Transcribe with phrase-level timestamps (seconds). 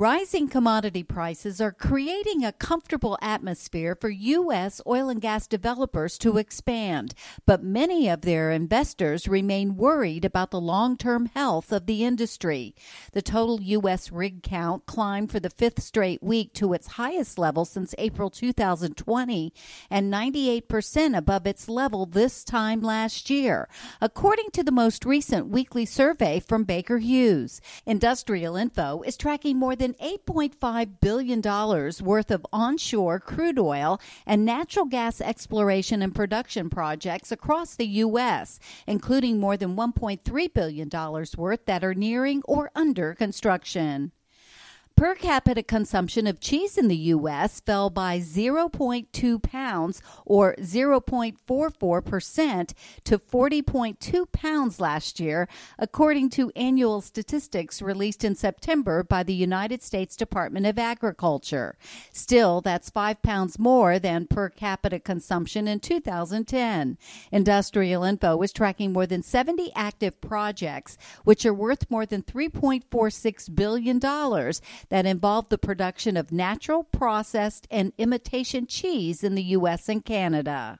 [0.00, 4.80] Rising commodity prices are creating a comfortable atmosphere for U.S.
[4.86, 7.14] oil and gas developers to expand,
[7.46, 12.76] but many of their investors remain worried about the long term health of the industry.
[13.10, 14.12] The total U.S.
[14.12, 19.52] rig count climbed for the fifth straight week to its highest level since April 2020
[19.90, 23.68] and 98% above its level this time last year,
[24.00, 27.60] according to the most recent weekly survey from Baker Hughes.
[27.84, 31.40] Industrial Info is tracking more than than $8.5 billion
[32.04, 38.60] worth of onshore crude oil and natural gas exploration and production projects across the U.S.,
[38.86, 40.90] including more than $1.3 billion
[41.36, 44.12] worth that are nearing or under construction.
[44.98, 47.60] Per capita consumption of cheese in the U.S.
[47.60, 52.72] fell by 0.2 pounds or 0.44%
[53.04, 59.84] to 40.2 pounds last year, according to annual statistics released in September by the United
[59.84, 61.76] States Department of Agriculture.
[62.12, 66.98] Still, that's 5 pounds more than per capita consumption in 2010.
[67.30, 73.54] Industrial Info is tracking more than 70 active projects, which are worth more than $3.46
[73.54, 74.00] billion
[74.88, 79.88] that involved the production of natural, processed, and imitation cheese in the U.S.
[79.88, 80.78] and Canada.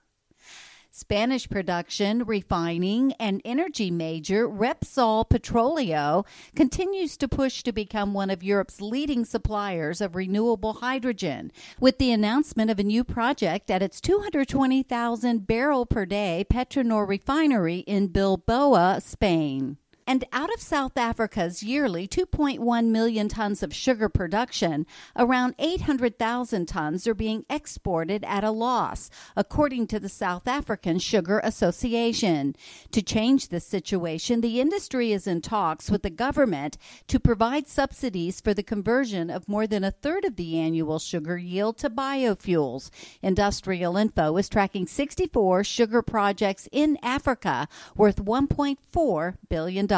[0.99, 8.43] Spanish production, refining, and energy major Repsol Petroleo continues to push to become one of
[8.43, 14.01] Europe's leading suppliers of renewable hydrogen, with the announcement of a new project at its
[14.01, 19.77] 220,000 barrel per day Petronor refinery in Bilbao, Spain.
[20.09, 27.07] And out of South Africa's yearly 2.1 million tons of sugar production, around 800,000 tons
[27.07, 32.57] are being exported at a loss, according to the South African Sugar Association.
[32.93, 38.41] To change this situation, the industry is in talks with the government to provide subsidies
[38.41, 42.89] for the conversion of more than a third of the annual sugar yield to biofuels.
[43.21, 49.98] Industrial Info is tracking 64 sugar projects in Africa worth $1.4 billion.